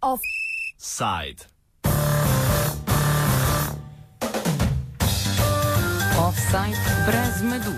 [0.00, 1.46] Offside.
[6.18, 6.76] Offside
[7.06, 7.72] brez medu.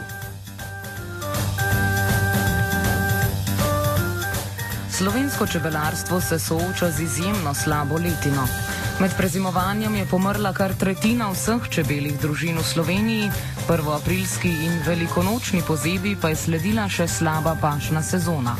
[4.90, 8.48] Slovensko čebelarstvo se sooča z izjemno slabo letino.
[9.00, 13.30] Med prezimovanjem je pomrla kar tretjina vseh čebeljih družin v Sloveniji,
[13.66, 18.54] prvoaprilski in velikonočni pozebi pa je sledila še slaba pašna sezona.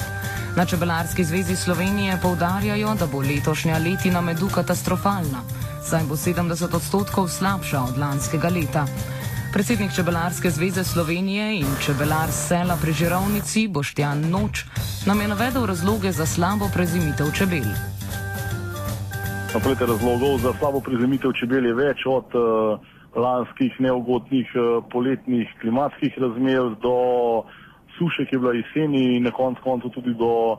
[0.56, 5.46] Na Čebelarski zvezi Slovenije poudarjajo, da bo letošnja letina medu katastrofalna,
[5.86, 8.86] saj bo 70 odstotkov slabša od lanskega leta.
[9.54, 14.66] Predsednik Čebelarske zveze Slovenije in čebelar sela pri Žirovnici Boštjan Noč
[15.06, 17.93] nam je navedel razloge za slabo prezimitev čebel.
[19.54, 22.80] Naprete razlogov za slabo prezimitev čebel je več od uh,
[23.14, 26.96] lanskih neugodnih uh, poletnih klimatskih razmer do
[27.98, 30.58] suše, ki je bila jeseni in na koncu koncu tudi do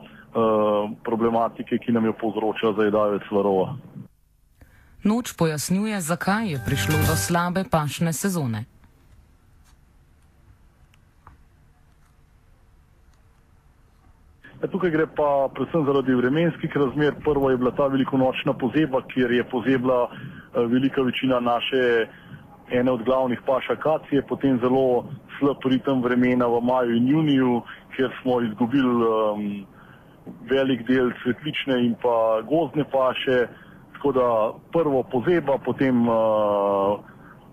[1.04, 3.76] problematike, ki nam jo povzroča zajedavec varova.
[5.04, 8.64] Noč pojasnjuje, zakaj je prišlo do slabe pašne sezone.
[14.64, 17.14] Tukaj gre pa predvsem zaradi vremenskih razmer.
[17.24, 22.06] Prvo je bila ta velikonočna pozeba, kjer je pozebla eh, velika večina naše
[22.70, 25.06] ene od glavnih paš akacije, potem zelo
[25.38, 27.62] slab ritem vremena v maju in juniju,
[27.96, 29.66] kjer smo izgubili um,
[30.50, 33.46] velik del cvetlične in pa gozdne paše.
[33.92, 36.98] Tako da prvo pozeba, potem uh,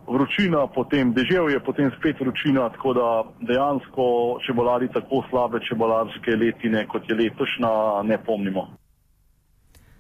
[0.08, 3.08] vročina, potem deževje, potem spet vročina, tako da
[3.40, 4.06] dejansko
[4.46, 8.68] čebelari tako slabe čebelarske letine, kot je letošnja, ne pomnimo.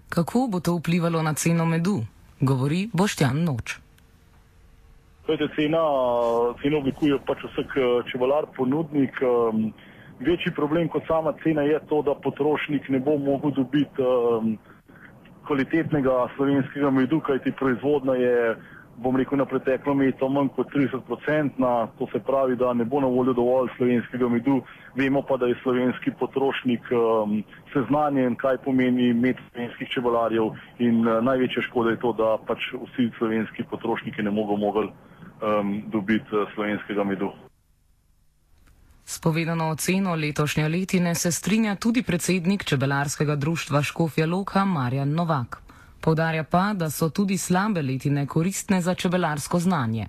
[0.09, 2.04] Kako bo to vplivalo na ceno medu?
[2.40, 3.80] Govori Boštjan Noč.
[5.28, 5.80] Vete, cena,
[6.62, 7.78] ceno oblikuje pač vsak
[8.12, 9.16] čebelar, ponudnik.
[9.24, 9.72] Um,
[10.20, 14.58] večji problem kot sama cena je to, da potrošnik ne bo mogel dobiti um,
[15.47, 18.56] kvalitetnega slovenskega medu, kajti proizvodna je
[18.98, 23.08] bom rekel, na preteklem letu manj kot 30-odstotna, to se pravi, da ne bo na
[23.08, 24.62] voljo dovolj slovenskega medu.
[24.96, 27.44] Vemo pa, da je slovenski potrošnik um,
[27.74, 33.09] seznanjen, kaj pomeni med slovenskih čebelarjev in uh, največja škoda je to, da pač vsi
[33.18, 37.34] slovenski potrošniki ne mogo mogli um, dobiti uh, slovenskega medu.
[39.06, 45.62] S povedano oceno letošnje letine se strinja tudi predsednik čebelarskega društva Škofja Loka Marjan Novak.
[46.03, 50.06] Povdarja pa, da so tudi slabe letine koristne za čebelarsko znanje.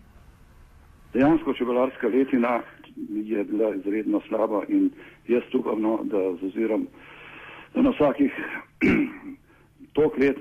[1.15, 2.61] Dejansko čebelarska letina
[3.09, 4.91] je bila izredno slaba in
[5.29, 6.87] jaz upam, no, da zaziram,
[7.75, 8.33] da na vsakih
[9.97, 10.37] tok let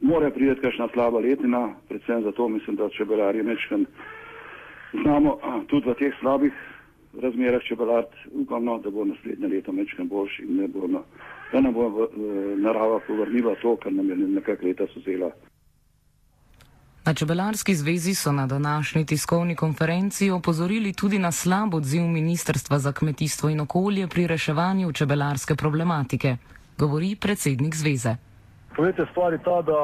[0.00, 3.86] mora priti kakšna slaba letina, predvsem zato mislim, da čebelari mečkan
[4.92, 5.38] znamo
[5.68, 6.52] tudi v teh slabih
[7.22, 10.86] razmerah čebelart, upam, no, da bo naslednje leto mečkan boljši in ne bo.
[10.86, 11.02] No,
[11.52, 12.08] da nam bo v,
[12.56, 15.30] narava povrnila to, kar nam je nekaj leta sozela.
[17.06, 22.92] Na Čebelarski zvezi so na današnji tiskovni konferenci opozorili tudi na slab odziv Ministrstva za
[22.92, 26.36] kmetijstvo in okolje pri reševanju čebelarske problematike,
[26.78, 28.16] govori predsednik zveze.
[28.76, 29.80] Povejte, stvar je ta, da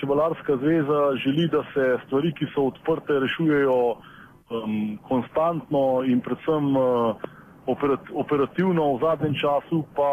[0.00, 7.16] Čebelarska zveza želi, da se stvari, ki so odprte, rešujejo um, konstantno in predvsem uh,
[8.14, 10.10] operativno v zadnjem času pa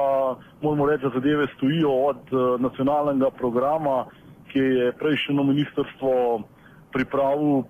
[0.62, 4.06] moramo reči, da zadeve stojijo od uh, nacionalnega programa,
[4.52, 6.12] ki je prejšnjo ministrstvo
[6.94, 7.64] pripravil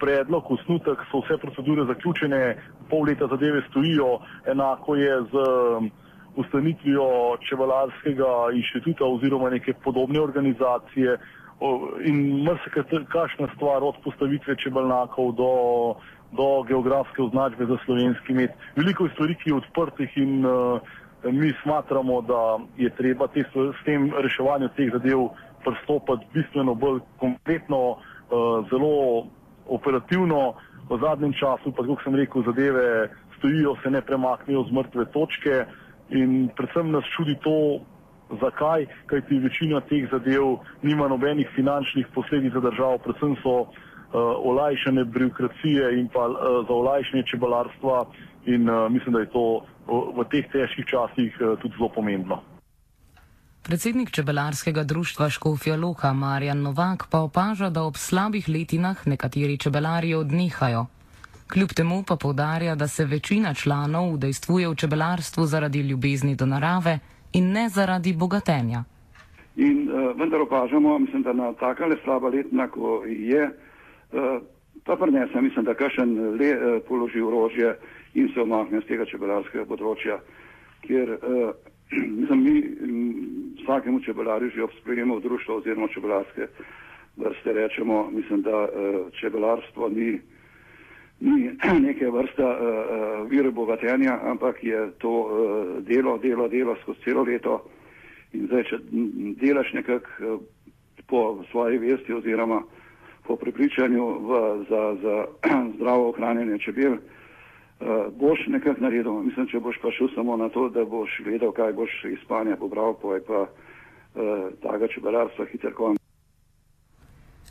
[0.00, 2.56] predlog, osnutek, so vse procedure zaključene,
[2.90, 5.90] pol leta zadeve stojijo, enako je z um,
[6.36, 11.18] ustanitvijo Čevalarskega inštituta oziroma neke podobne organizacije
[12.04, 15.50] in mrsikakšna stvar od postavitve čebelnakov do
[16.32, 18.50] do geografske označbe za slovenski med.
[18.76, 20.80] Veliko je stvari, ki je odprtih in uh,
[21.24, 25.28] mi smatramo, da je treba te, s tem reševanjem teh zadev
[25.64, 29.26] pristopati bistveno bolj konkretno, uh, zelo
[29.68, 30.54] operativno.
[30.90, 33.08] V zadnjem času, pa kot sem rekel, zadeve
[33.38, 35.64] stojijo, se ne premaknejo z mrtve točke
[36.10, 37.80] in predvsem nas čudi to,
[38.40, 43.66] zakaj, kajti večina teh zadev nima nobenih finančnih posledic za državo, predvsem so
[44.12, 44.20] uh,
[44.50, 46.36] olajšane birokracije in pa uh,
[46.68, 48.06] za olajšanje čebelarstva
[48.46, 52.42] in uh, mislim, da je to v, v teh težkih časih uh, tudi zelo pomembno.
[53.62, 60.14] Predsednik čebelarskega društva Škofja Loka Marjan Novak pa opaža, da ob slabih letinah nekateri čebelari
[60.14, 60.86] odnehajo.
[61.52, 66.98] Kljub temu pa povdarja, da se večina članov udejstvuje v čebelarstvu zaradi ljubezni do narave
[67.32, 68.84] in ne zaradi bogatenja.
[69.56, 73.50] In uh, vendar opažamo, mislim, da na takale slaba letna, ko je,
[74.84, 77.76] pa prinese, mislim, da kašen le uh, položi orožje
[78.14, 80.18] in se omakne z tega čebelarskega področja,
[80.86, 81.52] kjer uh,
[82.20, 82.56] mislim, mi
[83.62, 86.48] vsakemu čebelarju že ob sprejemu v društvo oziroma čebelarske
[87.16, 90.18] vrste rečemo, mislim, da uh, čebelarstvo ni,
[91.20, 91.50] ni
[91.86, 95.30] neke vrste uh, uh, vir obogatenja, ampak je to uh,
[95.86, 97.62] delo, delo, delo skozi celo leto.
[98.32, 98.78] In zdaj, če
[99.38, 100.40] delaš nekako uh,
[101.06, 102.62] po svoji vesti oziroma
[103.26, 104.30] po prepričanju v,
[104.68, 105.14] za, za
[105.76, 107.88] zdravo ohranjanje čebel, uh,
[108.20, 109.12] boš nekako naredil.
[109.22, 112.56] Mislim, če boš pa šel samo na to, da boš vedel, kaj boš iz Španije
[112.56, 113.50] pobral, pa je pa uh,
[114.62, 115.98] taga čebelarstva hiter konc.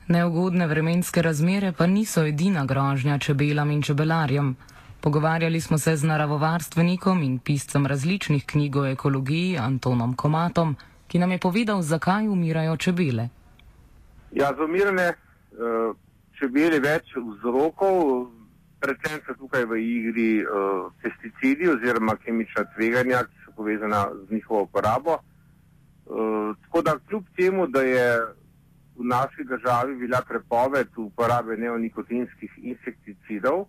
[0.07, 4.55] Neugodne vremenske razmere pa niso edina grožnja čebelam in čebelarjem.
[5.01, 10.75] Pogovarjali smo se z naravovarstvenikom in piscem različnih knjig o ekologiji Antonom Komatom,
[11.07, 13.29] ki nam je povedal, zakaj umirajo čebele.
[14.31, 15.13] Ja, za umiranje
[15.51, 15.95] uh,
[16.39, 18.29] čebel je več vzrokov,
[18.81, 24.63] predvsem so tukaj v igri uh, pesticidi oziroma kemična tveganja, ki so povezana z njihovo
[24.67, 25.19] uporabo.
[26.05, 28.07] Uh, tako da kljub temu, da je
[28.97, 33.65] v naši državi bila prepoved uporabe neonikotinskih insekticidov,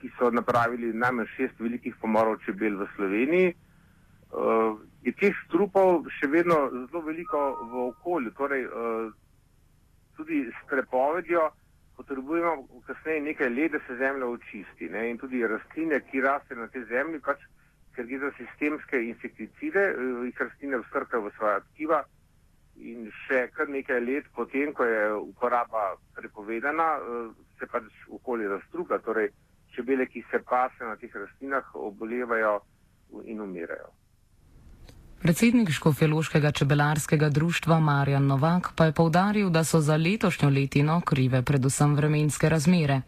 [0.00, 4.74] ki so napravili najmanj šest velikih pomorov čebel v Sloveniji, uh,
[5.06, 8.32] je teh strupov še vedno zelo veliko v okolju.
[8.34, 9.12] Torej, uh,
[10.16, 11.50] tudi s prepovedjo
[11.96, 14.88] potrebujemo kasneje nekaj let, da se zemlja očisti.
[14.88, 15.10] Ne?
[15.10, 17.40] In tudi rastline, ki raste na tej zemlji, pač,
[17.96, 22.02] ker gre za sistemske insekticide, uh, jih rastline vsrkajo v svoje tkiva.
[22.76, 26.88] In še kar nekaj let potem, ko je uporaba prepovedana,
[27.56, 29.00] se pač okolje zastruga.
[29.00, 29.30] Torej,
[29.72, 32.58] čebele, ki se pasejo na teh rastlinah, obolevajo
[33.24, 33.94] in umirajo.
[35.26, 41.42] Predsednik Škofjeloškega čebelarskega društva Marjan Novak pa je povdaril, da so za letošnjo letino krive
[41.42, 43.00] predvsem vremenske razmere.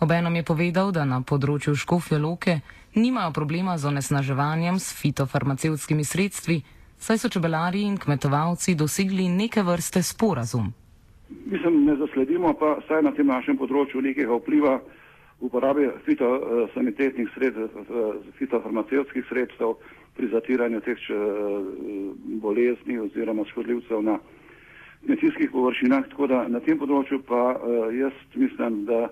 [0.00, 2.58] Obenom je povedal, da na področju Škofjeloke
[2.94, 6.60] nimajo problema z onesnaževanjem s fitofarmacevskimi sredstvi,
[6.98, 10.68] saj so čebelari in kmetovalci dosegli neke vrste sporazum.
[11.46, 14.82] Mislim, ne zasledimo pa saj na tem našem področju nekega vpliva
[15.40, 17.68] uporabe fitosanitetnih sredstev,
[18.38, 19.74] fitofarmacevskih sredstev
[20.16, 21.16] pri zatiranju teh eh,
[22.40, 24.18] bolezni oziroma škodljivcev na
[25.06, 26.08] kmetijskih površinah.
[26.10, 29.08] Tako da na tem področju pa eh, jaz mislim, da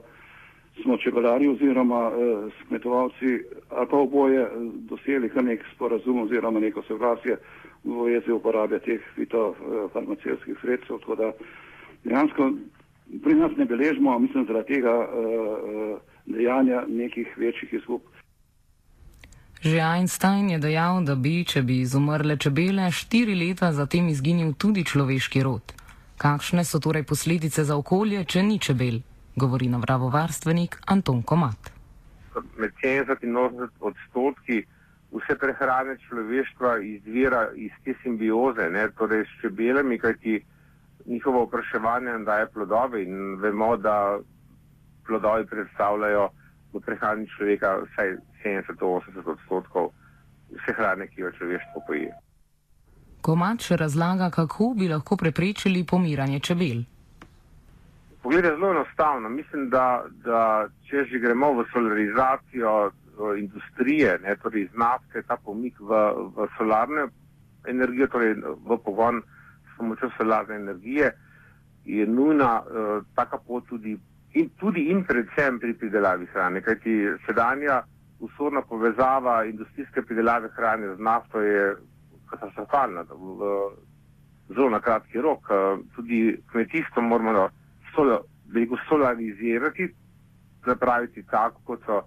[0.83, 3.35] smo čebelari oziroma eh, kmetovalci
[3.71, 4.47] ali pa oboje
[4.91, 7.37] dosegli kar nek sporazum oziroma neko soglasje
[7.85, 11.03] v vezi uporabe teh fitofarmacevskih sredstev.
[11.03, 11.33] Tako da
[12.05, 12.53] dejansko
[13.23, 14.95] pri nas ne beležimo, mislim, zaradi tega
[16.27, 18.01] dejanja nekih večjih izgub.
[19.63, 24.83] Že Einstein je dejal, da bi, če bi izumrle čebele, štiri leta zatem izginil tudi
[24.85, 25.75] človeški rod.
[26.19, 28.99] Kakšne so torej posledice za okolje, če ni čebel?
[29.37, 31.71] Govori navravovarstvenik Anton Komat.
[32.59, 34.65] Med 70 in 80 odstotki
[35.13, 40.41] vse prehrane človeštva izvira iz te simbioze, ne, torej s čebelami, kajti
[41.07, 44.19] njihovo opraševanje daje plodove in vemo, da
[45.07, 46.29] plodovi predstavljajo
[46.73, 49.93] v prehrani človeka vsaj 70-80 odstotkov
[50.53, 52.13] vse hrane, ki jo človeštvo poje.
[53.23, 56.83] Komat še razlaga, kako bi lahko preprečili pomiranje čebel.
[58.23, 59.29] Pogled je zelo enostavno.
[59.29, 65.37] Mislim, da, da če že gremo v solarizacijo v industrije, ne, torej iz nafte, ta
[65.37, 65.99] pomik v,
[66.35, 67.09] v solarno
[67.69, 71.13] energijo, torej v pogon s pomočjo solarne energije,
[71.85, 73.99] je nujna uh, taka pot tudi
[74.33, 77.83] in, tudi in predvsem pri pridelavi hrane, kajti sedanja
[78.23, 81.77] usorna povezava industrijske pridelave hrane z nafto je
[82.31, 83.05] katastrofalna,
[84.55, 85.49] zelo na kratki rok.
[85.97, 87.49] Tudi kmetijstvo moramo
[87.95, 88.21] solo,
[88.89, 89.95] solarizirati,
[90.67, 92.03] zapraviti tako, kot so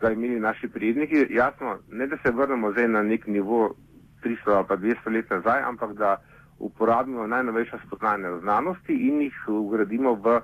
[0.00, 1.26] ga imeli naši predniki.
[1.30, 3.74] Jasno, ne da se vrnemo zdaj na nek nivo
[4.24, 6.16] 300 ali pa 200 let nazaj, ampak da
[6.58, 10.40] uporabimo najnovejša spoznanja znanosti in jih ugradimo v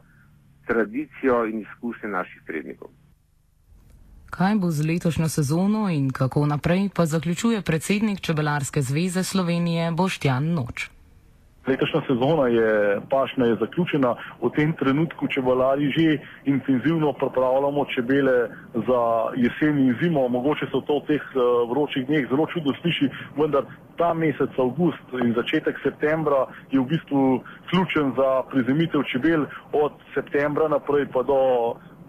[0.67, 2.89] tradicijo in izkušnje naših prednikov.
[4.31, 10.55] Kaj bo z letošnjo sezono in kako naprej, pa zaključuje predsednik Čebelarske zveze Slovenije Boštjan
[10.55, 10.91] Noč.
[11.67, 14.15] Letošnja sezona je pašna, je zaključena.
[14.43, 19.03] V tem trenutku čebelari že intenzivno pripravljamo čebele za
[19.37, 20.29] jesen in zimo.
[20.29, 23.65] Mogoče se to v teh uh, vročih dneh zelo čudno sliši, vendar
[23.97, 29.47] ta mesec, avgust in začetek septembra je v bistvu ključen za prizemitev čebel.
[29.73, 31.39] Od septembra naprej pa do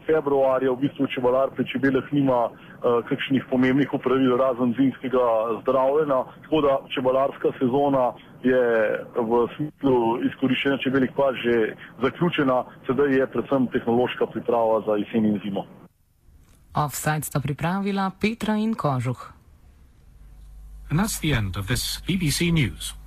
[0.06, 5.26] februarja v bistvu čebelar pri čebelah nima uh, kakšnih pomembnih upravil razen zimskega
[5.62, 6.20] zdravljenja.
[6.46, 8.06] Tako da čebelarska sezona
[8.44, 8.64] je
[9.16, 11.56] v smislu izkoriščenja čebeljih pač že
[12.02, 15.66] zaključena, sedaj je predvsem tehnološka priprava za jesen in zimo.
[16.76, 19.32] Offside sta pripravila Petra in Kožuh.
[20.90, 23.03] And that's the end of this BBC News.